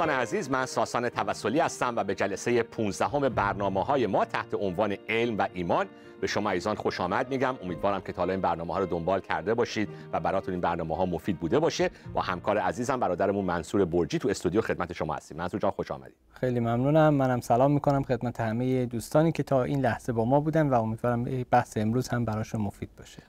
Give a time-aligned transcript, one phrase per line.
[0.00, 4.54] دوستان عزیز من ساسان توسلی هستم و به جلسه 15 همه برنامه های ما تحت
[4.54, 5.86] عنوان علم و ایمان
[6.20, 7.54] به شما ایزان خوش آمد میگم.
[7.62, 11.06] امیدوارم که تا این برنامه ها رو دنبال کرده باشید و براتون این برنامه ها
[11.06, 11.90] مفید بوده باشه.
[12.14, 15.36] با همکار عزیزم برادرمون منصور برجی تو استودیو خدمت شما هستیم.
[15.36, 17.14] منصور جان خوش آمدید خیلی ممنونم.
[17.14, 21.24] منم سلام می‌کنم خدمت همه دوستانی که تا این لحظه با ما بودن و امیدوارم
[21.50, 23.22] بحث امروز هم براشون مفید باشه.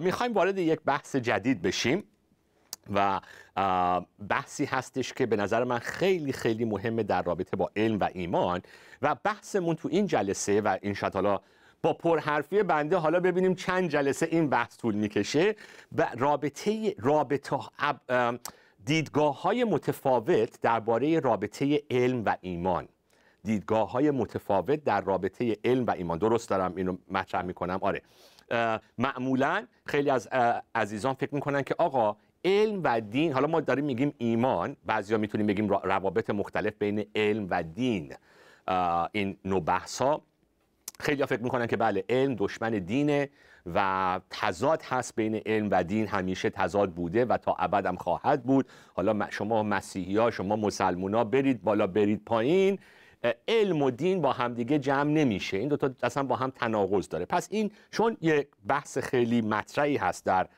[0.00, 2.04] می‌خوایم وارد یک بحث جدید بشیم.
[2.94, 3.20] و
[4.28, 8.62] بحثی هستش که به نظر من خیلی خیلی مهمه در رابطه با علم و ایمان
[9.02, 11.40] و بحثمون تو این جلسه و این حالا
[11.82, 15.56] با پرحرفی بنده حالا ببینیم چند جلسه این بحث طول می‌کشه.
[15.96, 17.58] و رابطه رابطه
[18.84, 22.88] دیدگاه های متفاوت درباره رابطه علم و ایمان.
[23.44, 26.18] دیدگاه های متفاوت در رابطه علم و ایمان.
[26.18, 28.02] درست دارم اینو مطرح می‌کنم؟ آره.
[28.98, 30.28] معمولا خیلی از
[30.74, 35.46] عزیزان فکر می‌کنن که آقا علم و دین حالا ما داریم میگیم ایمان بعضیا می‌تونیم
[35.46, 38.14] بگیم روابط مختلف بین علم و دین
[39.12, 40.22] این نوع بحث ها
[41.00, 43.28] خیلی فکر می‌کنن که بله علم دشمن دینه
[43.74, 48.42] و تضاد هست بین علم و دین همیشه تضاد بوده و تا ابد هم خواهد
[48.42, 48.66] بود.
[48.94, 52.78] حالا شما مسیحی ها شما مسلمون ها برید بالا برید پایین.
[53.48, 55.56] علم و دین با همدیگه جمع نمیشه.
[55.56, 57.24] این دوتا اصلا با هم تناقض داره.
[57.24, 60.48] پس این چون یک بحث خیلی مطرحی هست در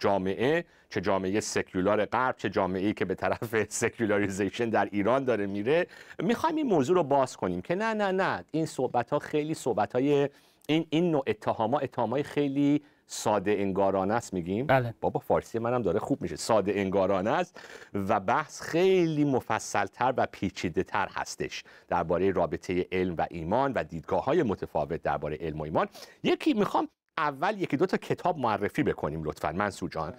[0.00, 5.46] جامعه چه جامعه سکولار غرب چه جامعه ای که به طرف secularization در ایران داره
[5.46, 5.86] میره.
[6.18, 8.44] می‌خوایم این موضوع رو باز کنیم که نه نه نه.
[8.50, 10.28] این صحبت ها خیلی صحبت های
[10.66, 14.66] این این نوع اتهام های خیلی ساده انگارانه است میگیم.
[14.66, 14.94] بله.
[15.00, 16.36] بابا فارسی منم داره خوب میشه.
[16.36, 17.60] ساده انگارانه است
[17.94, 24.24] و بحث خیلی مفصلتر و پیچیده تر هستش درباره رابطه علم و ایمان و دیدگاه
[24.24, 25.88] های متفاوت درباره علم و ایمان.
[26.22, 26.88] یکی می‌خوام
[27.18, 29.52] اول یکی دو تا کتاب معرفی بکنیم لطفا.
[29.52, 30.14] منصور جان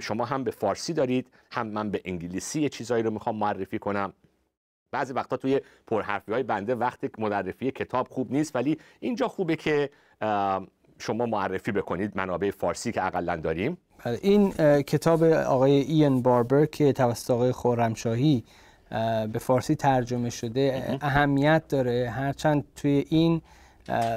[0.00, 4.12] شما هم به فارسی دارید هم من به انگلیسی چیزایی رو می‌خوام معرفی کنم.
[4.92, 9.90] بعضی وقتا توی پرحرفی های بنده وقتی معرفی کتاب خوب نیست ولی اینجا خوبه که
[10.98, 13.78] شما معرفی بکنید منابع فارسی که اقلا داریم.
[14.04, 14.52] بله، این
[14.82, 18.44] کتاب آقای این باربر که توسط آقای خورمشاهی
[19.32, 22.10] به فارسی ترجمه شده اهمیت داره.
[22.10, 23.42] هرچند توی این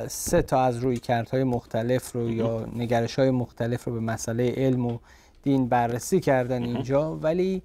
[0.08, 4.86] سه تا از روی کردهای مختلف رو یا نگرش های مختلف رو به مسئله علم
[4.86, 4.98] و
[5.44, 7.16] دین بررسی کردن اینجا.
[7.16, 7.62] ولی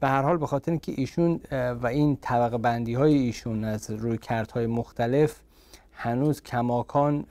[0.00, 4.18] به هر حال به خاطر اینکه ایشون و این طبقه بندی های ایشون از روی
[4.18, 5.40] کردهای مختلف
[5.92, 7.24] هنوز کماکان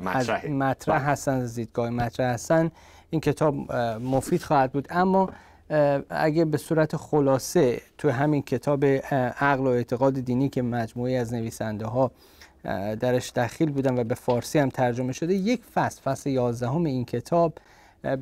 [0.00, 1.04] مطرح, مطرح بله.
[1.04, 2.70] هستن از دیدگاه مطرح هستن
[3.10, 3.72] این کتاب
[4.02, 4.88] مفید خواهد بود.
[4.90, 5.30] اما
[6.10, 8.84] اگه به صورت خلاصه تو همین کتاب
[9.40, 12.10] عقل و اعتقاد دینی که مجموعی از نویسنده ها
[13.00, 15.34] درش دخیل بودن و به فارسی هم ترجمه شده.
[15.34, 17.58] یک فصل فصل یازدهم این کتاب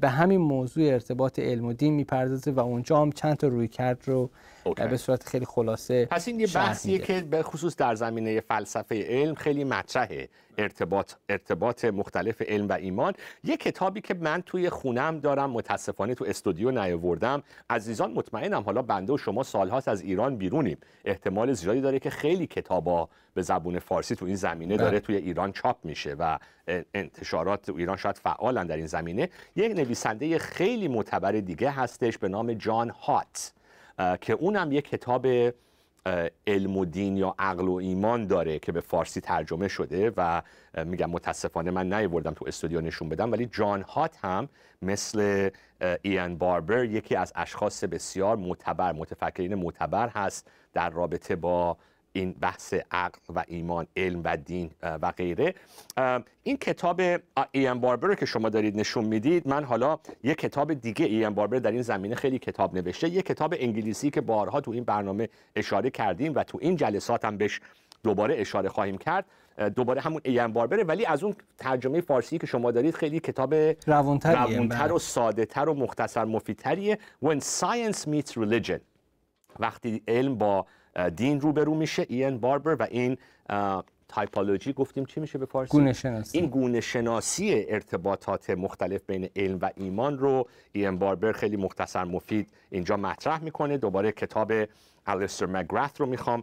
[0.01, 4.03] به همین موضوع ارتباط علم و دین می‌پردازه و اونجا هم چند تا روی کرد
[4.07, 4.31] رو
[4.65, 9.35] به صورت خیلی خلاصه پس این یه بحثیه که به خصوص در زمینه فلسفه علم
[9.35, 10.29] خیلی مطرحه.
[10.59, 13.13] ارتباط ارتباط مختلف علم و ایمان.
[13.45, 17.43] یه کتابی که من توی خونم دارم متاسفانه تو استودیو نیاوردم.
[17.71, 20.79] عزیزان مطمئنم حالا بنده و شما سالهاست از ایران بیرونیم.
[21.05, 25.01] احتمال زیادی داره که خیلی کتابا به زبون فارسی تو این زمینه داره بله.
[25.01, 26.39] توی ایران چاپ میشه و
[26.95, 29.29] انتشارات تو ایران شاید فعالن در این زمینه.
[29.57, 33.53] یک نویسنده خیلی معتبر دیگه هستش به نام جان هات.
[34.21, 35.27] که اونم یک کتاب
[36.47, 40.43] علم و دین یا عقل و ایمان داره که به فارسی ترجمه شده و
[40.85, 44.49] میگم متاسفانه من نیوردم تو استودیو نشون بدم ولی جان هات هم
[44.83, 45.51] مثل
[46.03, 51.77] ایان باربر یکی از اشخاص بسیار معتبر متفکرین معتبر هست در رابطه با
[52.13, 55.55] این بحث عقل و ایمان علم و دین و غیره.
[56.43, 57.01] این کتاب
[57.53, 61.71] ایان باربر که شما دارید نشون می‌دید من حالا یک کتاب دیگه ایان باربر در
[61.71, 63.09] این زمینه خیلی کتاب نوشته.
[63.09, 67.37] یک کتاب انگلیسی که بارها تو این برنامه اشاره کردیم و تو این جلسات هم
[67.37, 67.61] بهش
[68.03, 69.25] دوباره اشاره خواهیم کرد.
[69.77, 73.55] دوباره همون ایان باربره ولی از اون ترجمه فارسی که شما دارید خیلی کتاب
[73.87, 74.93] روانتر بله.
[74.93, 76.99] و ساده تر و مختصر مفیدتریه.
[77.25, 78.81] When Science Meets Religion
[79.59, 80.67] وقتی علم با
[81.17, 83.19] دین روبرو میشه این باربر و این
[84.09, 89.59] تایپولوژی گفتیم چی میشه به فارسی؟ گونه شناسی این گونه شناسی ارتباطات مختلف بین علم
[89.63, 93.77] و ایمان رو این باربر خیلی مختصر مفید اینجا مطرح می‌کنه.
[93.77, 94.53] دوباره کتاب
[95.07, 96.43] الیستر مگرث رو می‌خوام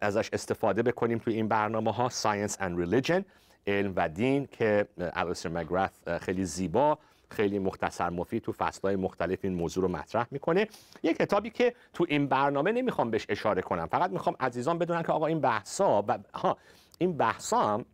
[0.00, 3.22] ازش استفاده بکنیم توی این برنامه ها Science and Religion
[3.66, 5.90] علم و دین که الیستر مگرث
[6.20, 6.98] خیلی زیبا
[7.32, 10.66] خیلی مختصر مفید تو فصلهای مختلف این موضوع رو مطرح می‌کنه.
[11.02, 13.86] یک کتابی که تو این برنامه نمی‌خوام بهش اشاره کنم.
[13.86, 16.56] فقط می‌خوام عزیزان بدونن که آقا این بحثا ها
[16.98, 17.84] این بحثا هم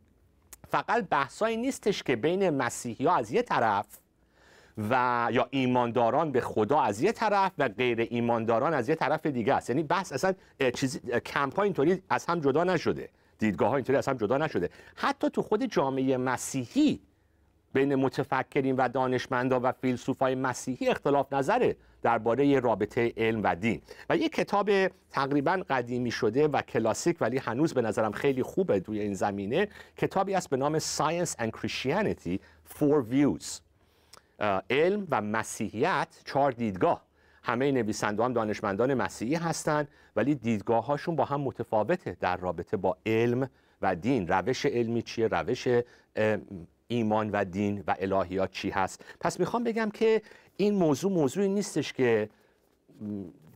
[0.69, 3.87] فقط بحثایی نیستش که بین مسیحی ها از یه طرف
[4.90, 9.55] و یا ایمانداران به خدا از یه طرف و غیر ایمانداران از یه طرف دیگه
[9.55, 9.70] است.
[9.70, 10.35] یعنی بحث اصلا
[10.75, 13.08] چیزی کمپ اینطوری از هم جدا نشده.
[13.38, 14.70] دیدگاه ها اینطوری از هم جدا نشده.
[14.94, 17.00] حتی تو خود جامعه مسیحی
[17.78, 23.82] بین متفکرین و دانشمندا و فیلسوفای مسیحی اختلاف نظره درباره رابطه علم و دین.
[24.10, 24.70] و یک کتاب
[25.10, 30.34] تقریبا قدیمی شده و کلاسیک ولی هنوز به نظرم خیلی خوبه توی این زمینه کتابی
[30.34, 32.38] است به نام Science and Christianity
[32.78, 33.60] Four Views.
[34.70, 37.02] علم و مسیحیت چهار دیدگاه.
[37.42, 42.96] همه نویسنده هم دانشمندان مسیحی هستند ولی دیدگاه هاشون با هم متفاوته در رابطه با
[43.06, 43.50] علم
[43.82, 44.28] و دین.
[44.28, 45.69] روش علمی چیه؟ روش
[46.88, 50.23] ایمان و دین و الهیات چی هست؟ پس می‌خوام بگم که
[50.56, 52.29] این موضوع موضوعی نیستش که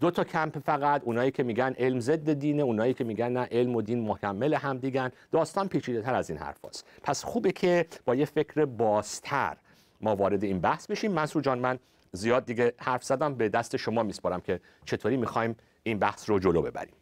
[0.00, 3.76] دو تا کمپ فقط اونایی که میگن علم ضد دینه اونایی که میگن نه علم
[3.76, 5.11] و دین مکمل هم دیگن.
[5.31, 6.87] داستان پیچیده تر از این حرف هست.
[7.02, 9.56] پس خوبه که با یه فکر بازتر
[10.00, 11.12] ما وارد این بحث بشیم.
[11.12, 11.79] منصور جان من
[12.12, 16.62] زیاد دیگه حرف زدم به دست شما میسپارم که چطوری می‌خوایم این بحث رو جلو
[16.62, 16.94] ببریم.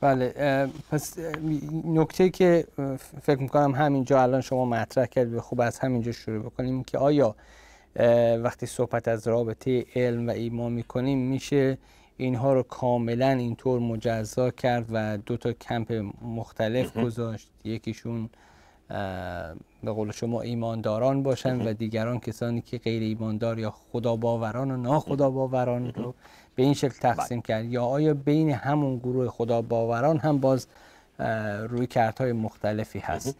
[0.00, 0.34] بله
[0.90, 1.18] پس
[1.84, 2.66] نکته که
[3.22, 7.36] فکر می‌کنم همینجا الان شما مطرح کرد و خوب از همینجا شروع بکنیم که آیا
[8.42, 11.78] وقتی صحبت از رابطه علم و ایمان می‌کنیم میشه
[12.16, 18.30] اینها رو کاملا اینطور مجزا کرد و دو تا کمپ مختلف گذاشت؟ یکیشون
[19.86, 24.76] به قول شما ایمانداران باشن و دیگران کسانی که غیر ایماندار یا خدا باوران و
[24.76, 26.14] ناخدا باوران رو
[26.54, 30.66] به این شکل تقسیم کرد یا آیا بین همون گروه خدا باوران هم باز
[31.68, 33.36] روی کردهای مختلفی هست؟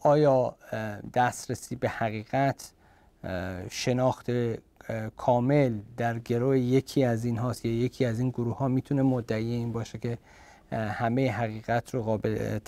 [0.00, 0.54] آیا
[1.14, 2.72] دسترسی به حقیقت
[3.70, 4.30] شناخت
[5.16, 9.52] کامل در گروه یکی از این هاست یا یکی از این گروه ها می‌تونه مدعی
[9.52, 10.18] این باشه که
[10.72, 12.58] همه حقیقت رو قابل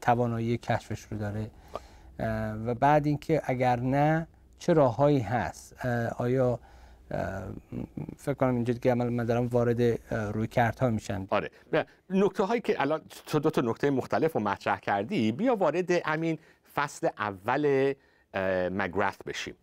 [0.00, 1.50] توانایی کشفش رو داره؟
[2.66, 4.26] و بعد اینکه اگر نه
[4.58, 5.86] چه راههایی هست؟
[6.16, 6.58] آیا
[8.16, 10.48] فکر کنم اینجا دیگه من دارم وارد روی
[10.80, 11.26] ها میشم.
[11.30, 11.50] آره.
[12.10, 16.38] نکته هایی که الان تو دو تا نکته مختلف رو مطرح کردی بیا وارد همین
[16.74, 17.94] فصل اول
[18.70, 19.54] مگرث بشیم.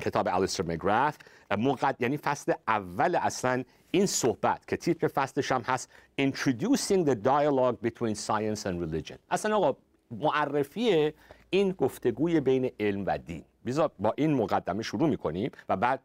[0.00, 1.14] کتاب الیستر مگرث
[1.50, 1.96] مقد...
[1.98, 8.14] یعنی فصل اول اصلا این صحبت که تیتر فصلش هم هست Introducing the dialogue between
[8.14, 9.18] science and religion.
[9.30, 9.76] اصلا آقا
[10.10, 11.12] معرفی
[11.54, 13.44] این گفتگوی بین علم و دین.
[13.64, 16.00] بیزا با این مقدمه شروع می‌کنیم و بعد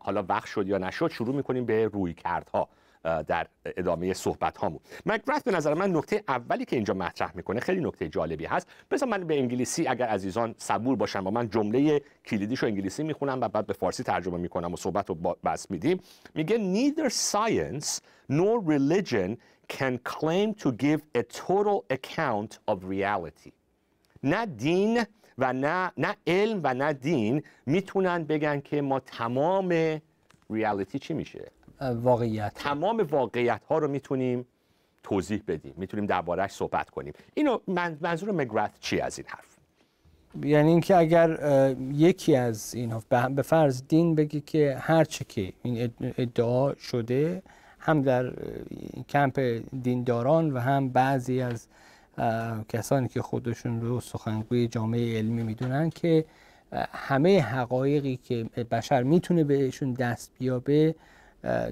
[0.00, 2.68] حالا وقت شد یا نشد شروع می‌کنیم به روی کردها
[3.02, 7.80] در ادامه صحبت هامون مکگرث به نظر من نکته اولی که اینجا مطرح می‌کنه خیلی
[7.80, 8.68] نکته جالبی هست.
[8.90, 13.48] بذار من به انگلیسی اگر عزیزان صبور باشن با من جمله کلیدیشو انگلیسی می‌خونم و
[13.48, 15.14] بعد به فارسی ترجمه می‌کنم و صحبت رو
[15.44, 16.00] بس میدیم.
[16.34, 18.00] میگه neither science
[18.32, 19.36] nor religion
[19.78, 23.52] can claim to give a total account of reality.
[24.22, 25.04] نه دین
[25.38, 30.00] و نه نه علم و نه دین می‌تونن بگن که ما تمام
[30.50, 31.50] ریالیتی چی میشه؟
[31.80, 32.52] واقعیت.
[32.54, 34.46] تمام واقعیت ها رو می‌تونیم
[35.02, 35.74] توضیح بدیم.
[35.76, 37.12] می‌تونیم دربارهش صحبت کنیم.
[37.34, 37.58] اینو
[38.00, 39.56] منظور مگرث چی از این حرف؟
[40.42, 41.30] یعنی اینکه اگر
[41.92, 47.42] یکی از اینها به فرض دین بگی که هر چه که این ادعا شده
[47.78, 48.32] هم در
[49.08, 51.66] کمپ دینداران و هم بعضی از
[52.68, 56.24] کسانی که خودشون رو سخنگوی جامعه علمی می‌دونن که
[56.92, 60.94] همه حقایقی که بشر می‌تونه بهشون دست بیابه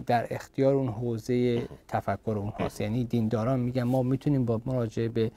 [0.06, 5.30] در اختیار اون حوزه تفکر اون هاست یعنی دینداران میگن ما می‌تونیم با مراجعه به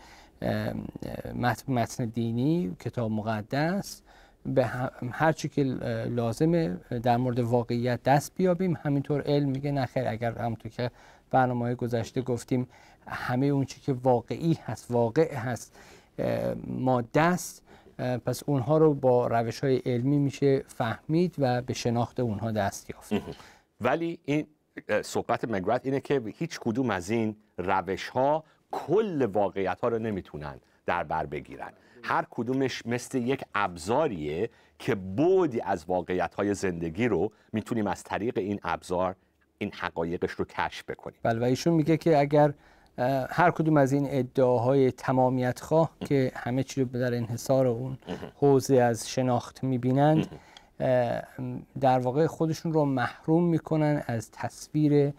[1.67, 4.01] متن دینی کتاب مقدس
[4.45, 4.65] به
[5.11, 5.63] هر چی که
[6.09, 8.77] لازمه در مورد واقعیت دست بیابیم.
[8.83, 10.91] همینطور علم میگه نخیر اگر همونطور که
[11.31, 12.67] برنامه گذشته گفتیم
[13.07, 15.75] همه اون چی که واقعی هست واقع هست
[16.67, 17.63] ماده است.
[18.25, 23.13] پس اونها رو با روش های علمی میشه فهمید و به شناخت اونها دست یافت.
[23.81, 24.47] ولی این
[25.01, 30.59] صحبت مگرات اینه که هیچ کدوم از این روش ها کل واقعیت ها رو نمی‌تونن
[30.85, 31.71] در بر بگیرن.
[32.03, 38.37] هر کدومش مثل یک ابزاریه که بودی از واقعیت های زندگی رو می‌تونیم از طریق
[38.37, 39.15] این ابزار
[39.57, 41.19] این حقایقش رو کشف بکنیم.
[41.23, 42.53] بله و ایشون میگه که اگر
[43.29, 47.97] هر کدوم از این ادعاهای تمامیت خواه که همه چی رو در انحصار اون
[48.35, 50.27] حوزه از شناخت می‌بینند
[51.79, 55.13] در واقع خودشون رو محروم می‌کنن از تصویر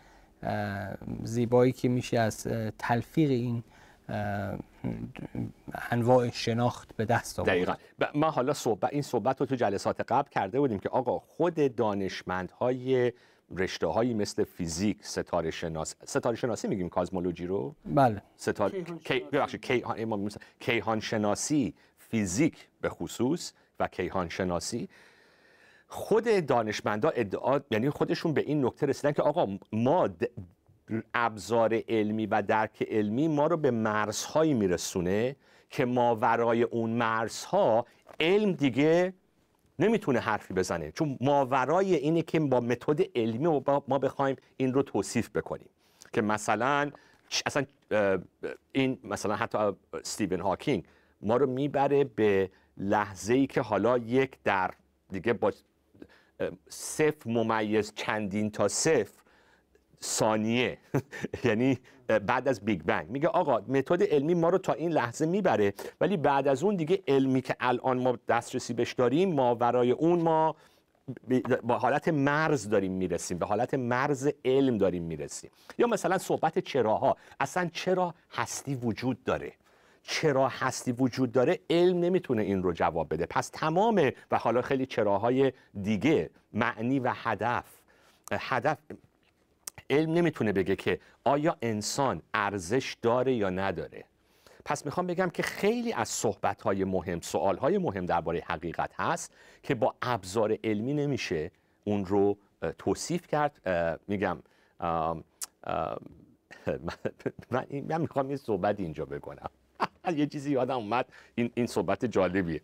[1.22, 2.46] زیبایی که میشه از
[2.78, 3.62] تلفیق این
[5.90, 7.50] انواع شناخت به دست آورد.
[7.50, 7.74] دقیقا.
[8.14, 13.12] ما حالا صحبت این صحبت رو تو جلسات قبل کرده بودیم که آقا خود دانشمندهای
[13.56, 18.22] رشته هایی مثل فیزیک ستاره شناسی ستاره شناسی میگیم کازمولوژی رو؟ بله.
[18.36, 18.84] ستاره
[19.60, 20.30] کیهان
[20.60, 24.88] کیهان شناسی فیزیک به خصوص و کیهان شناسی.
[25.88, 30.08] خود دانشمندا ادعا یعنی خودشون به این نکته رسیدن که آقا ما
[31.14, 35.36] ابزار علمی و درک علمی ما رو به مرزهایی میرسونه
[35.70, 37.86] که ما ورای اون مرزها
[38.20, 39.14] علم دیگه
[39.82, 40.92] نمی‌تونه حرفی بزنه.
[40.92, 45.68] چون ماورای اینه که با متد علمی ما بخوایم این رو توصیف بکنیم.
[46.12, 46.90] که مثلا
[47.46, 47.64] اصلا
[48.72, 49.58] این مثلا حتی
[50.02, 50.84] ستیون هاکینگ
[51.20, 54.70] ما رو می‌بره به لحظه ای که حالا یک در
[55.10, 55.52] دیگه با
[56.68, 59.22] صفر ممیز چندین تا صفر
[60.04, 60.78] ثانیه.
[61.44, 63.10] یعنی بعد از بیگ بنگ.
[63.10, 67.02] میگه آقا متد علمی ما رو تا این لحظه می‌بره ولی بعد از اون دیگه
[67.08, 70.56] علمی که الان ما دسترسی بهش داریم ما ورای اون ما
[71.62, 75.50] با حالت مرز داریم می‌رسیم به حالت مرز علم داریم می‌رسیم.
[75.78, 77.16] یا مثلا صحبت چراها.
[77.40, 79.52] اصلا چرا هستی وجود داره؟
[80.02, 83.26] چرا هستی وجود داره؟ علم نمی‌تونه این رو جواب بده.
[83.26, 87.64] پس تمام و حالا خیلی چراهای دیگه معنی و هدف
[88.32, 88.78] هدف
[89.90, 94.04] علم نمی‌تونه بگه که آیا انسان ارزش داره یا نداره.
[94.64, 99.74] پس می‌خوام بگم که خیلی از صحبت مهم سوال های مهم درباره حقیقت هست که
[99.74, 101.50] با ابزار علمی نمیشه
[101.84, 102.36] اون رو
[102.78, 103.60] توصیف کرد.
[104.08, 104.38] میگم
[107.50, 109.50] من, من می‌خوام یه صحبت اینجا بکنم.
[110.16, 111.06] یه چیزی یادم اومد.
[111.34, 112.60] این, این صحبت جالبیه.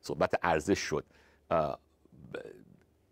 [0.00, 1.04] صحبت ارزش شد.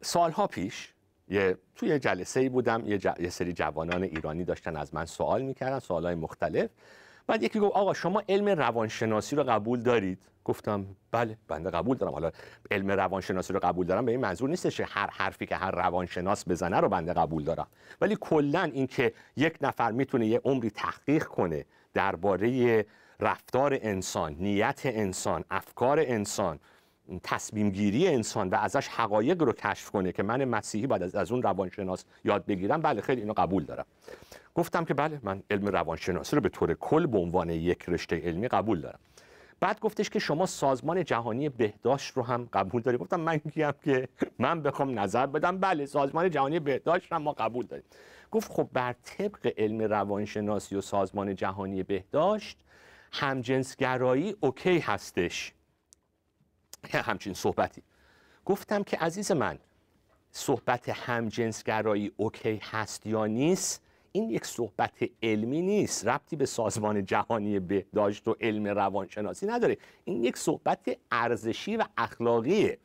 [0.02, 0.92] سالها پیش
[1.28, 5.78] یه توی جلسه ای بودم یه, یه سری جوانان ایرانی داشتن از من سوال می‌کردن
[5.78, 6.71] سوالای مختلف.
[7.26, 12.12] بعد یکی گفت آقا شما علم روانشناسی رو قبول دارید؟ گفتم بله بنده قبول دارم.
[12.12, 12.30] حالا
[12.71, 16.80] علم روانشناسی رو قبول دارم به این منظور نیستش هر حرفی که هر روانشناس بزنه
[16.80, 17.66] رو بنده قبول دارم.
[18.00, 21.64] ولی کلا اینکه یک نفر می‌تونه یه عمری تحقیق کنه
[21.95, 22.87] درباره
[23.21, 26.59] رفتار انسان نیت انسان افکار انسان
[27.22, 31.42] تصمیم گیری انسان و ازش حقایق رو کشف کنه که من مسیحی بعد از, اون
[31.42, 33.86] روانشناس یاد بگیرم بله خیلی اینو قبول دارم.
[34.54, 38.48] گفتم که بله من علم روانشناسی رو به طور کل به عنوان یک رشته علمی
[38.48, 38.98] قبول دارم.
[39.60, 42.98] بعد گفتش که شما سازمان جهانی بهداشت رو هم قبول داری.
[42.98, 44.08] گفتم من کیم که
[44.38, 45.58] من بخوام نظر بدم.
[45.58, 47.84] بله سازمان جهانی بهداشت رو هم ما قبول داریم.
[48.30, 52.58] گفت خب بر طبق علم روانشناسی و سازمان جهانی بهداشت
[53.12, 55.52] همجنسگرایی اوکی هستش.
[56.92, 57.83] همچین صحبتی.
[58.45, 59.59] گفتم که عزیز من
[60.30, 64.92] صحبت همجنسگرایی اوکی هست یا نیست؟ این یک صحبت
[65.23, 66.06] علمی نیست.
[66.06, 69.76] ربطی به سازمان جهانی بهداشت و علم روانشناسی نداره.
[70.04, 72.78] این یک صحبت ارزشی و اخلاقیه.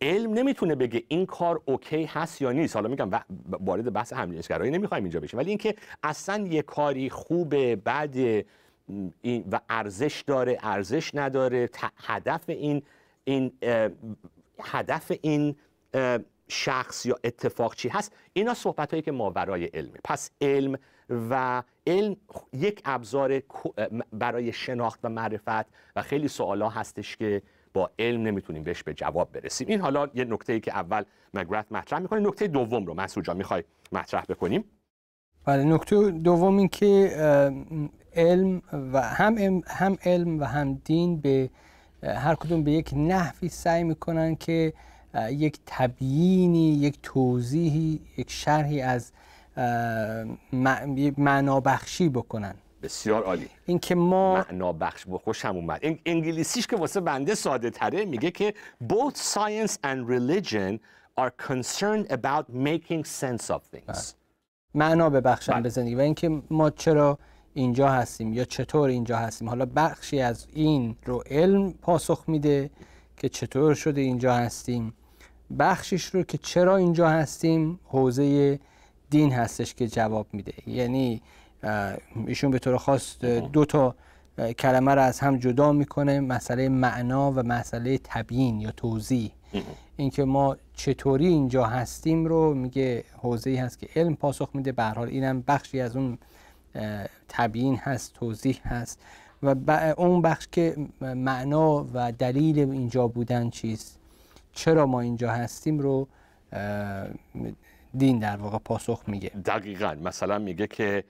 [0.00, 2.76] علم نمی‌تونه بگه این کار اوکی هست یا نیست.
[2.76, 3.10] حالا میگم
[3.48, 5.38] وارد بحث همجنسگرایی نمی‌خوایم اینجا بشیم.
[5.38, 8.44] ولی اینکه اصلا یه کاری خوبه بعد
[9.22, 11.68] این و ارزش داره ارزش نداره.
[11.96, 12.82] هدف این
[13.24, 13.52] این
[14.60, 15.56] هدف این
[16.48, 20.78] شخص یا اتفاق چی هست؟ اینا صحبت هایی که ماورای علمه پس علم
[21.10, 22.16] و علم
[22.52, 23.42] یک ابزار
[24.12, 25.66] برای شناخت و معرفت
[25.96, 27.42] و خیلی سوالا هستش که
[27.74, 29.68] با علم نمی‌تونیم بهش به جواب برسیم.
[29.68, 33.36] این حالا یه نکته ای که اول مگرت مطرح می‌کنه نکته دوم رو مسعود جان
[33.36, 34.64] می‌خوای مطرح بکنیم؟
[35.44, 37.16] بله نکته دوم این که
[38.16, 41.50] علم و هم, هم علم و هم دین به
[42.02, 44.72] هر کدوم به یک نحوی سعی می‌کنن که
[45.30, 49.12] یک تبیینی یک توضیحی یک شرحی از
[51.18, 52.54] معنابخشی بکنن.
[52.82, 53.48] بسیار عالی.
[53.66, 55.80] این که ما معنا بخش خوشم اومد.
[56.06, 58.54] انگلیسیش که واسه بنده ساده تره میگه که
[58.92, 60.78] both science and religion
[61.20, 63.86] are concerned about making sense of things.
[63.86, 63.96] بله.
[64.74, 67.18] معنا به بخشن به زندگی و اینکه ما چرا
[67.56, 69.48] اینجا هستیم یا چطور اینجا هستیم.
[69.48, 72.70] حالا بخشی از این رو علم پاسخ میده
[73.16, 74.92] که چطور شده اینجا هستیم.
[75.58, 78.58] بخشیش رو که چرا اینجا هستیم حوزه
[79.10, 80.52] دین هستش که جواب میده.
[80.66, 81.22] یعنی
[82.26, 83.18] ایشون به طور خاص
[83.52, 83.94] دو تا
[84.58, 89.30] کلمه رو از هم جدا می‌کنه مسئله معنا و مسئله تبیین یا توضیح.
[89.96, 94.72] اینکه ما چطوری اینجا هستیم رو میگه حوزه ای هست که علم پاسخ میده.
[94.72, 96.18] به حال اینم بخشی از اون
[97.28, 99.00] تبیین هست توضیح هست
[99.42, 103.98] و اون بخش که معنا و دلیل اینجا بودن چیست؟
[104.52, 106.08] چرا ما اینجا هستیم رو
[107.96, 109.28] دین در واقع پاسخ میگه.
[109.28, 109.96] دقیقا.
[110.02, 111.04] مثلا میگه که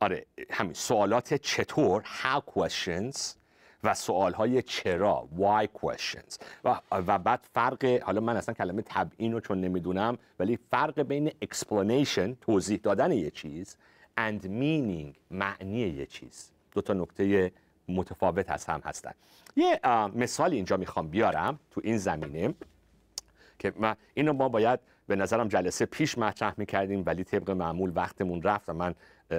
[0.00, 3.18] آره همین سوالات چطور؟ How questions
[3.84, 6.38] و سوال های چرا why questions.
[6.64, 11.30] و, و بعد فرق حالا من اصلا کلمه تبیین رو چون نمی‌دونم ولی فرق بین
[11.30, 13.76] explanation توضیح دادن یه چیز
[14.18, 16.50] and meaning معنی یه چیز.
[16.72, 17.52] دو تا نکته
[17.88, 19.12] متفاوت از هم هستن.
[19.56, 19.80] یه
[20.14, 22.54] مثال اینجا می‌خوام بیارم تو این زمینه
[23.58, 28.42] که من اینو ما باید به نظرم جلسه پیش مطرح می‌کردیم ولی طبق معمول وقتمون
[28.42, 28.94] رفت و من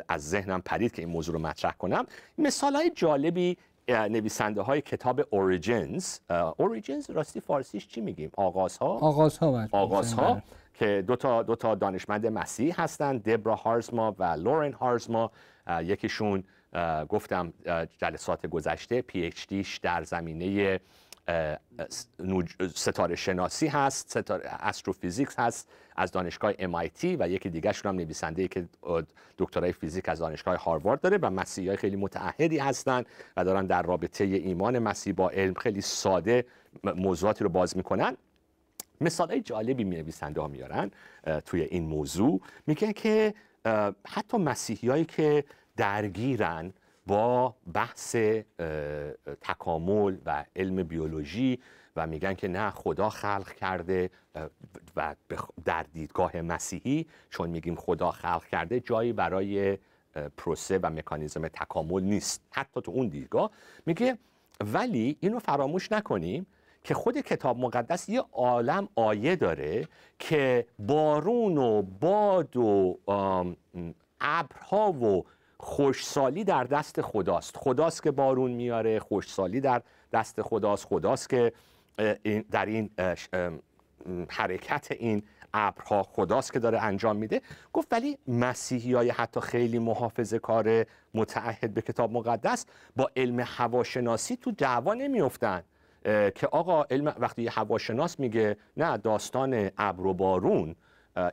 [0.08, 2.06] از ذهنم پرید که این موضوع رو مطرح کنم.
[2.38, 3.58] مثال های جالبی
[3.90, 6.20] نویسنده های کتاب اوریجنز
[6.58, 10.44] اوریجنز راستی فارسیش چی میگیم؟ آغازها؟ آغازها آغازها بله.
[10.74, 15.32] که دو تا دو تا دانشمند مسیحی هستند دبرا هارزما و لورن هارزما
[15.84, 16.44] یکیشون
[17.10, 17.54] گفتم
[17.98, 20.80] جلسات گذشته پی اچ دیش در زمینه
[22.76, 28.68] ستاره شناسی هست ستاره استروفیزیکس هست از دانشگاه MIT و یکی دیگه هم نویسنده که
[29.38, 33.04] دکترای فیزیک از دانشگاه هاروارد داره و مسیحی خیلی متعهدی هستن
[33.38, 36.46] و دارن در رابطه ایمان مسیح با علم خیلی ساده
[36.84, 38.18] موضوعاتی رو باز می‌کنن.
[39.02, 40.92] مثال جالبی می نویسنده ها میارن
[41.46, 42.42] توی این موضوع.
[42.68, 43.34] میگن که
[44.08, 45.44] حتی مسیحیایی که
[45.78, 46.74] درگیرن
[47.10, 48.16] با بحث
[49.42, 51.60] تکامل و علم بیولوژی
[51.96, 54.10] و میگن که نه خدا خلق کرده
[54.96, 55.16] و
[55.66, 59.78] در دیدگاه مسیحی چون میگیم خدا خلق کرده جایی برای
[60.38, 62.42] پروسه و مکانیزم تکامل نیست.
[62.52, 63.52] حتی تو اون دیدگاه
[63.86, 64.18] میگه
[64.74, 66.48] ولی اینو فراموش نکنیم
[66.84, 69.88] که خود کتاب مقدس یه عالم آیه داره
[70.20, 73.00] که بارون و باد و
[74.22, 75.26] ابرها و
[75.60, 77.58] خوشسالی در دست خداست.
[77.58, 79.82] خداست که بارون میاره خوشسالی در
[80.14, 80.86] دست خداست.
[80.86, 81.54] خداست که
[82.52, 82.90] در این
[84.30, 87.42] حرکت این ابرها خداست که داره انجام میده.
[87.74, 94.36] گفت ولی مسیحی های حتی خیلی محافظه کار متعهد به کتاب مقدس با علم هواشناسی
[94.36, 95.64] تو دعوا نمیفتن
[96.36, 100.76] که آقا علم وقتی هواشناس میگه نه داستان ابر و بارون.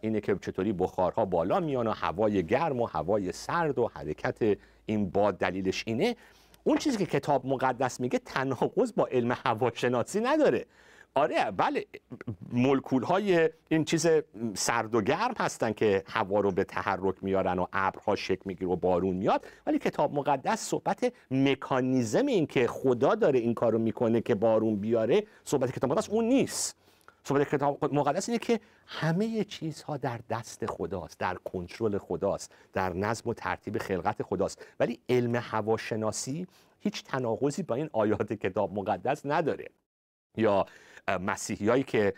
[0.01, 5.11] اینه که چطوری بخارها بالا میان و هوای گرم و هوای سرد و حرکت این
[5.11, 6.17] باد دلیلش اینه.
[6.65, 10.67] اون چیزی که کتاب مقدس میگه تناقض با علم هواشناسی نداره.
[11.15, 11.87] آره بله
[12.53, 14.07] ملکول های این چیز
[14.55, 18.77] سرد و گرم هستن که هوا رو به تحرک میارن و ابرها شکل می‌گیره و
[18.77, 19.47] بارون میاد.
[19.67, 25.25] ولی کتاب مقدس صحبت مکانیزم این که خدا داره این کارو می‌کنه که بارون بیاره
[25.45, 26.77] صحبت کتاب مقدس اون نیست.
[27.27, 33.31] صحبت کتاب مقدس اینه که همه چیزها در دست خداست در کنترل خداست در نظم
[33.31, 34.67] و ترتیب خلقت خداست.
[34.81, 36.47] ولی علم هواشناسی
[36.81, 39.69] هیچ تناقضی با این آیات کتاب مقدس نداره.
[40.37, 40.67] یا
[41.21, 42.15] مسیحیایی که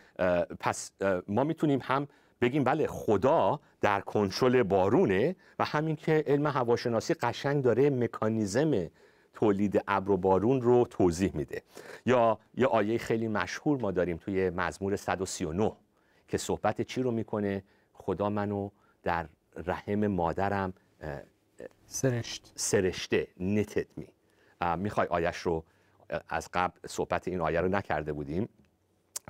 [0.61, 0.93] پس
[1.29, 2.09] ما می‌تونیم هم
[2.41, 8.91] بگیم بله خدا در کنترل بارونه و همین که علم هواشناسی قشنگ داره مکانیزم
[9.35, 11.63] تولید ابر و بارون رو توضیح میده.
[12.07, 15.73] یا یه آیه خیلی مشهور ما داریم توی مزمور 139
[16.29, 17.63] که صحبت چی رو می‌کنه؟
[17.93, 18.71] خدا منو
[19.03, 19.29] در
[19.67, 20.73] رحم مادرم
[21.87, 22.53] سرشت.
[22.55, 24.07] سرشته نتت می
[24.77, 25.65] می‌خوای آیش رو
[26.29, 28.49] از قبل صحبت این آیه رو نکرده بودیم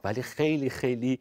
[0.04, 1.20] ولی خیلی خیلی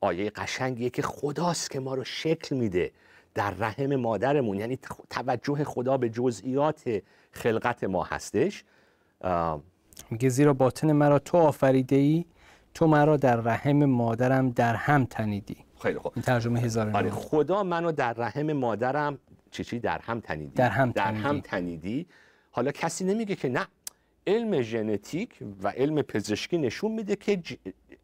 [0.00, 2.92] آیه قشنگیه که خداست که ما رو شکل میده.
[3.36, 4.78] در رحم مادرمون یعنی
[5.10, 8.64] توجه خدا به جزئیات خلقت ما هستش.
[10.10, 12.24] میگه زیرا باطن مرا تو آفریده ای
[12.74, 15.56] تو مرا در رحم مادرم در هم تنیدی.
[15.82, 16.12] خیلی خوب.
[16.16, 19.18] این ترجمه هزار آره خدا منو در رحم مادرم
[19.50, 20.52] چی چی؟ در هم تنیدی.
[20.54, 21.22] در هم در تنیدی.
[21.24, 22.06] هم تنیدی.
[22.50, 23.66] حالا کسی نمیگه که نه.
[24.26, 27.42] علم ژنتیک و علم پزشکی نشون میده که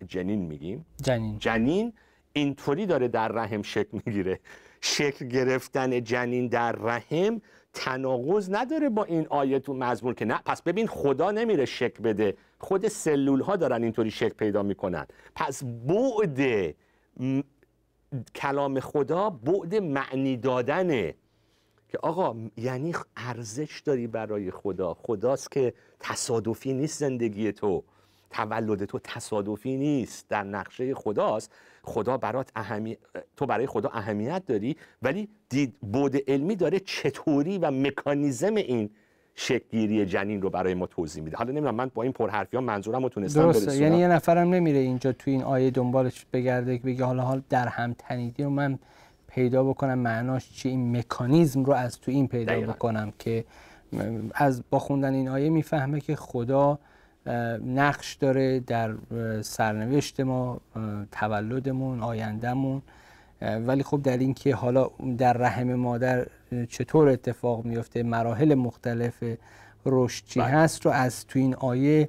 [0.08, 0.86] جنین میگیم.
[1.02, 1.38] جنین.
[1.38, 1.92] جنین
[2.32, 4.40] اینطوری داره در رحم شکل می‌گیره.
[4.82, 7.40] شکل گرفتن جنین در رحم
[7.72, 12.36] تناقض نداره با این آیه تو مزمور که نه پس ببین خدا نمیره شکل بده.
[12.58, 15.06] خود سلول ها دارن اینطوری شکل پیدا می‌کنن.
[15.34, 16.74] پس بعد
[18.34, 21.14] کلام خدا بعد معنی دادنه.
[21.88, 24.94] که آقا یعنی ارزش داری برای خدا.
[24.94, 27.84] خداست که تصادفی نیست زندگی تو.
[28.30, 30.28] تولد تو تصادفی نیست.
[30.28, 31.54] در نقشه خداست.
[31.84, 32.96] خدا برات اهمی...
[33.36, 38.90] تو برای خدا اهمیت داری ولی دید بود علمی داره چطوری و مکانیزم این
[39.34, 41.36] شکلگیری جنین رو برای ما توضیح میده.
[41.36, 43.76] حالا نمی‌دونم من با این پرحرفی ها منظورم رو تونستم درسته.
[43.76, 47.68] یعنی یه نفرم نمیره اینجا تو این آیه دنبالش بگرده که بگه حالا حال در
[47.68, 48.78] هم تنیدی رو من
[49.28, 53.44] پیدا بکنم معناش چی؟ این مکانیزم رو از تو این پیدا بکنم که
[54.34, 56.78] از با خوندن این آیه می‌فهمه که خدا
[57.66, 58.94] نقش داره در
[59.42, 60.60] سرنوشت ما
[61.12, 62.82] تولدمون آیندهمون
[63.40, 66.26] ولی خب در این که حالا در رحم مادر
[66.68, 69.24] چطور اتفاق میفته مراحل مختلف
[69.86, 70.48] رشد چی بله.
[70.48, 72.08] هست رو از تو این آیه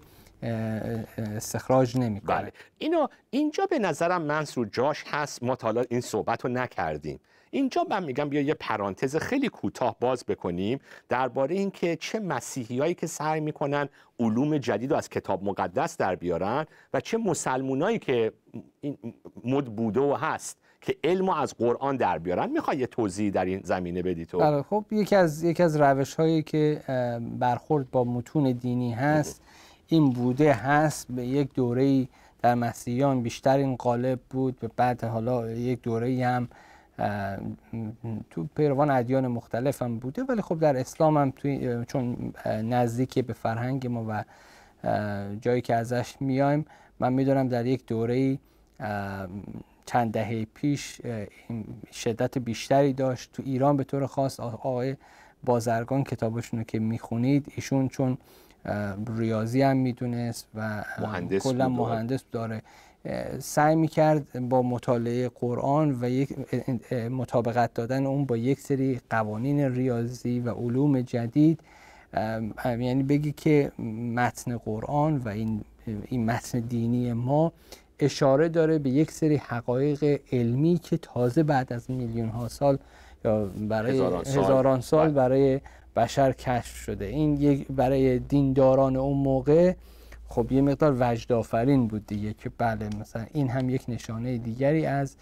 [1.18, 2.52] استخراج نمی‌کنه بله.
[2.78, 7.20] اینو اینجا به نظرم منصور جاش هست ما تا این صحبت رو نکردیم
[7.54, 13.08] اینجا من میگم بیا یه پرانتز خیلی کوتاه باز بکنیم درباره اینکه چه مسیحیایی که
[13.08, 13.90] سعی می‌کنن
[14.20, 18.34] علوم جدید رو از کتاب مقدس در بیارن و چه مسلمونایی که
[18.82, 18.98] این
[19.44, 22.50] مد بوده و هست که علم از قرآن در بیارن.
[22.50, 26.16] می‌خوای یه توضیح در این زمینه بدی تو؟ بله خب یکی از یکی از روش
[26.16, 26.82] هایی که
[27.40, 29.42] برخورد با متون دینی هست
[29.88, 32.08] این بوده هست به یک دوره
[32.42, 36.48] در مسیحیان بیشتر این غالب بود به بعد حالا یک دوره هم
[38.30, 43.34] تو پیروان ادیان مختلف هم بوده ولی خب در اسلام هم توی چون نزدیکی به
[43.34, 44.24] فرهنگ ما و
[45.42, 46.66] جایی که ازش میایم
[47.00, 48.40] من می‌دونم در یک دوره
[49.86, 51.02] چند دهه پیش
[51.92, 53.32] شدت بیشتری داشت.
[53.34, 54.96] تو ایران به طور خاص آقای
[55.44, 58.18] بازرگان کتابشون رو که می‌خونید ایشون چون
[59.18, 62.62] ریاضی هم می‌دونست و مهندس کلا مهندس داره.
[63.40, 66.30] سعی می‌کرد با مطالعه قرآن و یک
[67.10, 71.60] مطابقت دادن اون با یک سری قوانین ریاضی و علوم جدید
[72.66, 73.72] یعنی بگی که
[74.16, 75.62] متن قرآن و این,
[76.06, 77.54] این متن دینی ما
[78.00, 82.78] اشاره داره به یک سری حقایق علمی که تازه بعد از میلیون ها سال
[83.26, 85.16] یا برای هزاران سال, هزاران سال بله.
[85.16, 85.62] برای
[85.96, 89.74] بشر کشف شده این یک برای دینداران اون موقع
[90.34, 94.86] خب یه مقدار وجد آفرین بود دیگه که بله مثلا این هم یک نشانه دیگری
[94.86, 95.16] از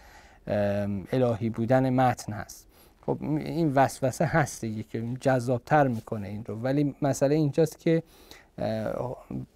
[1.11, 2.67] الهی بودن متن هست.
[3.05, 6.55] خب این وسوسه هست دیگه که جذابتر می‌کنه این رو.
[6.55, 8.03] ولی مسئله اینجاست که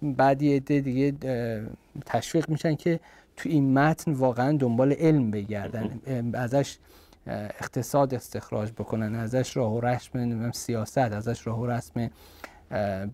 [0.02, 1.14] بعدی عده دیگه
[2.06, 3.00] تشویق میشن که
[3.36, 6.00] تو این متن واقعا دنبال علم بگردن.
[6.34, 6.78] ازش
[7.26, 12.10] اقتصاد استخراج بکنن ازش راه و رسم سیاست ازش راه و رسم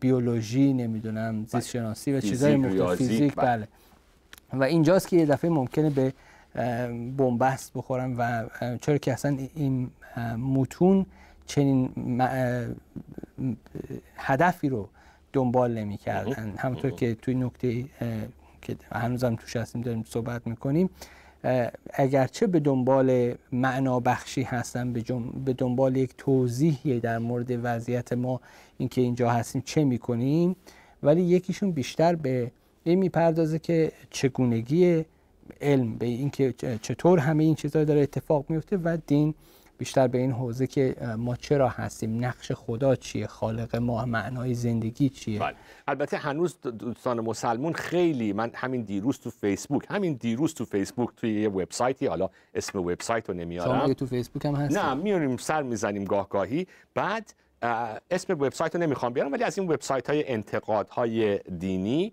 [0.00, 3.46] بیولوژی نمی‌دونم زیست شناسی و چیزهای مختلف فیزیک بله.
[3.46, 3.68] بله.
[4.52, 6.12] و اینجاست که یه دفعه ممکنه به
[7.16, 8.48] بنبست بخورن و
[8.80, 9.90] چرا که اصلا این
[10.38, 11.06] متون
[11.46, 11.90] چنین
[14.16, 14.88] هدفی رو
[15.32, 17.84] دنبال نمی کردن همونطور که توی نکته
[18.62, 20.90] که هنوزم توش هستیم داریم صحبت می‌کنیم.
[21.94, 24.92] اگرچه به دنبال معنا بخشی هستن
[25.44, 28.40] به دنبال یک توضیحی در مورد وضعیت ما
[28.78, 30.56] اینکه اینجا هستیم چه می‌کنیم
[31.02, 32.50] ولی یکیشون بیشتر به
[32.84, 35.04] این می‌پردازه که چگونگی
[35.60, 39.34] علم به اینکه چطور همه این چیزها داره اتفاق میفته و دین
[39.82, 45.08] بیشتر به این حوزه که ما چرا هستیم نقش خدا چیه خالق ما معنای زندگی
[45.08, 45.54] چیه؟ بله.
[45.88, 51.42] البته هنوز دوستان مسلمون خیلی من همین دیروز تو فیسبوک همین دیروز تو فیسبوک توی
[51.42, 53.80] یه وبسایتی حالا اسم وبسایت رو نمیارم.
[53.80, 57.34] شما تو فیسبوک هم هست نه میاریم سر می‌زنیم گاه گاهی بعد
[58.10, 62.12] اسم وبسایت رو نمی‌خوام بیارم ولی از این وبسایت های انتقاد های دینی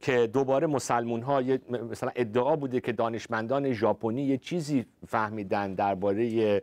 [0.00, 1.42] که دوباره مسلمون ها
[1.90, 6.62] مثلا ادعا بوده که دانشمندان ژاپنی یه چیزی فهمیدن درباره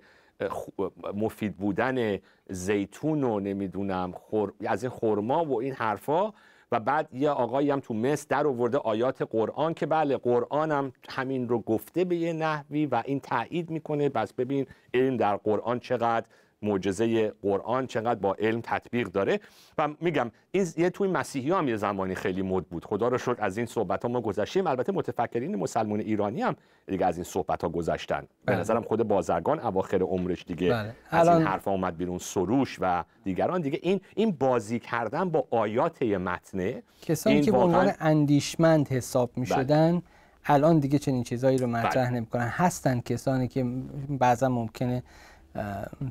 [1.13, 2.17] مفید بودن
[2.50, 4.13] زیتون و نمی‌دونم
[4.67, 6.34] از این خورما و این حرفا.
[6.72, 10.93] و بعد یه آقایی هم تو مصر در آورده آیات قرآن که بله قرآن هم
[11.10, 14.10] همین رو گفته به یه نحوی و این تایید می‌کنه.
[14.10, 16.26] بس ببین علم در قرآن چقدر
[16.63, 19.39] معجزه قرآن چقدر با علم تطبیق داره
[19.78, 23.36] و میگم این یه توی مسیحی هم یه زمانی خیلی مد بود خدا رو شکر
[23.39, 26.56] از این صحبت ها ما گذشتیم البته متفکرین مسلمان ایرانی هم
[26.88, 28.28] دیگه از این صحبت ها گذشتن بله.
[28.45, 30.95] به نظرم خود بازرگان اواخر عمرش دیگه بله.
[31.10, 36.04] از این حرف اومد بیرون سروش و دیگران دیگه این این بازی کردن با آیات
[36.04, 40.02] متنه کسانی که به عنوان اندیشمند حساب می بله.
[40.45, 42.10] الان دیگه چنین چیزایی رو مطرح بله.
[42.10, 43.65] نمی‌کنن هستن کسانی که
[44.10, 45.04] بعضا ممکنه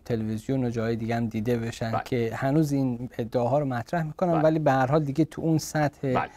[0.04, 2.02] تلویزیون و جای دیگه هم دیده بشن بله.
[2.04, 4.42] که هنوز این ادعاها رو مطرح می‌کنن بله.
[4.42, 6.30] ولی به هر حال دیگه تو اون سطح بله.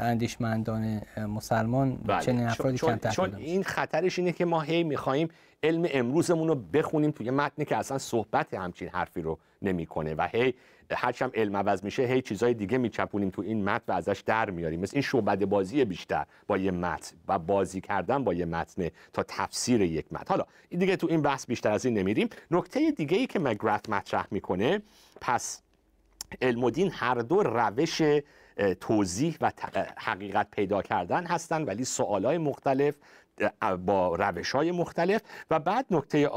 [0.00, 2.20] اندیشمندان مسلمان بله.
[2.20, 5.28] چنین افرادی چون, چون, چون این خطرش اینه که ما هی می‌خواهیم
[5.62, 10.54] علم امروزمون رو بخونیم توی متنی که اصلا صحبت همچین حرفی رو نمی‌کنه و هی
[10.90, 14.80] هرچم علم عوض میشه هی چیزای دیگه میچپونیم تو این متن و ازش در میاریم.
[14.80, 19.22] مثل این شعبد بازی بیشتر با یه متن و بازی کردن با یه متن تا
[19.28, 20.24] تفسیر یک متن.
[20.28, 22.28] حالا این دیگه تو این بحث بیشتر از این نمیریم.
[22.50, 24.82] نکته دیگه ای که مگرات مطرح می‌کنه
[25.20, 25.62] پس
[26.42, 28.02] علم و دین هر دو روش
[28.80, 29.52] توضیح و
[29.96, 32.94] حقیقت پیدا کردن هستند ولی سوالای مختلف
[33.86, 35.22] با روش های مختلف.
[35.50, 36.28] و بعد نکته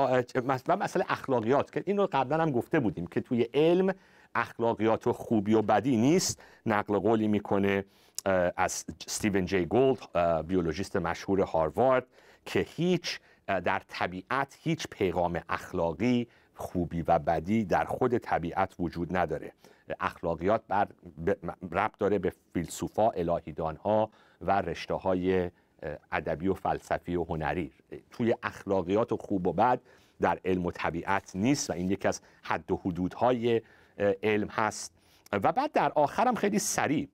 [0.67, 3.93] و مسئله اخلاقیات که اینو قبلا هم گفته بودیم که توی علم
[4.35, 6.41] اخلاقیات و خوبی و بدی نیست.
[6.65, 7.85] نقل قولی می‌کنه
[8.57, 12.07] از ستیون جی گولد بیولوژیست مشهور هاروارد
[12.45, 19.51] که هیچ در طبیعت هیچ پیغام اخلاقی خوبی و بدی در خود طبیعت وجود نداره.
[19.99, 20.87] اخلاقیات بر
[21.71, 24.09] ربط داره به فیلسوفا الهیدان ها
[24.41, 25.51] و رشته های
[26.11, 27.71] ادبی و فلسفی و هنری.
[28.11, 29.81] توی اخلاقیات و خوب و بد
[30.21, 33.61] در علم و طبیعت نیست و این یکی از حد و حدودهای
[34.23, 34.93] علم هست.
[35.33, 37.09] و بعد در آخرم خیلی سریع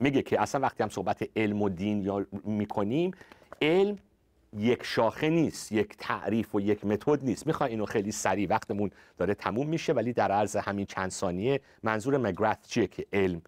[0.00, 3.10] میگه که اصلا وقتی هم صحبت علم و دین یا می‌کنیم
[3.62, 3.98] علم
[4.56, 7.46] یک شاخه نیست یک تعریف و یک متد نیست.
[7.46, 12.16] می‌خوای اینو خیلی سریع وقتمون داره تموم میشه ولی در عرض همین چند ثانیه منظور
[12.16, 13.42] مگرث چیه که علم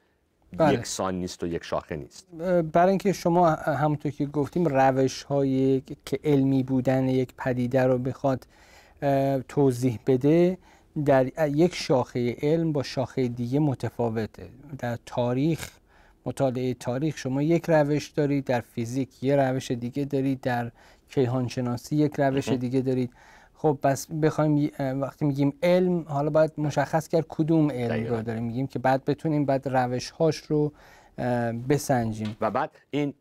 [0.56, 0.74] بله.
[0.74, 2.26] یک سان نیست و یک شاخه نیست.
[2.72, 8.46] برای اینکه شما همونطور که گفتیم روش های که علمی بودن یک پدیده رو بخواد
[9.48, 10.58] توضیح بده
[11.04, 14.48] در یک شاخه علم با شاخه دیگه متفاوته.
[14.78, 15.70] در تاریخ
[16.26, 20.70] مطالعه تاریخ شما یک روش دارید در فیزیک یک روش دیگه دارید در
[21.10, 23.10] کیهانشناسی یک روش دیگه دارید.
[23.60, 28.42] خب پس بخوایم وقتی میگیم علم حالا باید مشخص کرد کدوم علم رو داریم.
[28.44, 30.72] میگیم که بعد بتونیم بعد روش هاش رو
[31.68, 32.36] بسنجیم.
[32.40, 33.14] و بعد این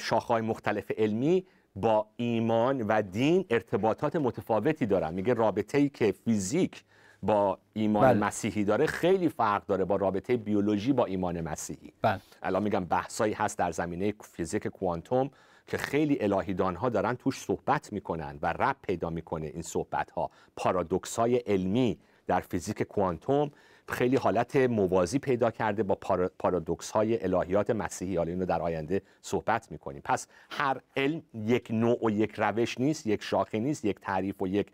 [0.00, 5.14] شاخهای مختلف علمی با ایمان و دین ارتباطات متفاوتی دارن.
[5.14, 6.84] میگه رابطه ای که فیزیک
[7.22, 8.26] با ایمان بله.
[8.26, 11.92] مسیحی داره خیلی فرق داره با رابطه بیولوژی با ایمان مسیحی.
[12.02, 12.20] بله.
[12.42, 15.30] الان میگم بحثایی هست در زمینه فیزیک کوانتوم.
[15.66, 20.30] که خیلی الهیدان ها دارن توش صحبت می‌کنن و رب پیدا می‌کنه این صحبت ها
[20.56, 23.50] پارادوکس های علمی در فیزیک کوانتوم
[23.88, 25.94] خیلی حالت موازی پیدا کرده با
[26.38, 28.16] پارادوکس های الهیات مسیحی.
[28.16, 30.02] حالا اینو در آینده صحبت می‌کنیم.
[30.04, 34.46] پس هر علم یک نوع و یک روش نیست یک شاخه نیست یک تعریف و
[34.46, 34.66] یک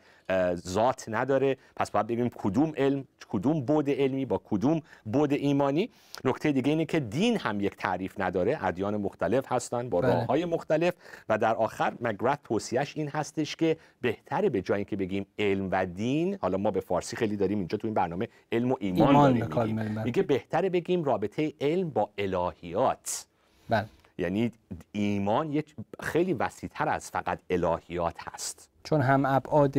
[0.54, 1.56] ذات نداره.
[1.76, 5.90] پس باید بگیم کدوم علم کدوم بود علمی با کدوم بود ایمانی.
[6.24, 8.64] نکته دیگه اینه که دین هم یک تعریف نداره.
[8.64, 10.14] ادیان مختلف هستن با بله.
[10.14, 10.94] راه های مختلف.
[11.28, 15.86] و در آخر مگرت توصیهش این هستش که بهتره به جای اینکه بگیم علم و
[15.86, 19.38] دین حالا ما به فارسی خیلی داریم اینجا تو این برنامه علم و ایمان, ایمان
[19.38, 20.02] داریم میگیم.
[20.02, 23.26] میگه بهتره بگیم رابطه علم با الهیات
[23.68, 23.86] بله.
[24.18, 24.52] یعنی
[24.92, 29.74] ایمان یک خیلی وسیعتر از فقط الهیات هست چون هم ابعاد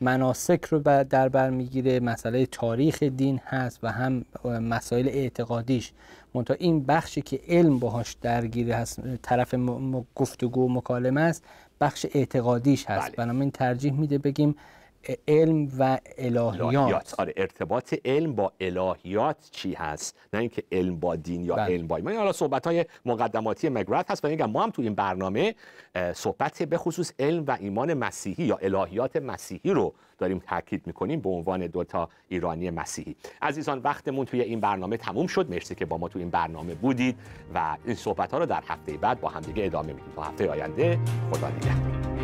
[0.00, 5.92] مناسک رو در بر می‌گیره مسئله تاریخ دین هست و هم مسائل اعتقادیش
[6.34, 9.54] منتها این بخشی که علم باهاش درگیره هست طرف
[10.14, 11.44] گفتگو و مکالمه است
[11.80, 13.16] بخش اعتقادیش هست بله.
[13.16, 14.56] بنابراین ترجیح میده بگیم
[15.28, 17.14] علم و الهیات, الهیات.
[17.18, 21.74] آره ارتباط علم با الهیات چی هست؟ نه اینکه علم با دین یا بله.
[21.74, 22.14] علم با ایمان.
[22.14, 25.54] حالا صحبت های مقدماتی مگرات هست و میگم ما هم تو این برنامه
[26.14, 31.28] صحبت به خصوص علم و ایمان مسیحی یا الهیات مسیحی رو داریم تاکید می‌کنیم به
[31.28, 33.16] عنوان دو تا ایرانی مسیحی.
[33.42, 35.50] عزیزان وقتمون توی این برنامه تموم شد.
[35.50, 37.16] مرسی که با ما تو این برنامه بودید
[37.54, 40.12] و این صحبت ها رو در هفته بعد با همدیگه ادامه میدیم.
[40.16, 40.98] تا هفته آینده
[41.32, 42.17] خدا نگهدار.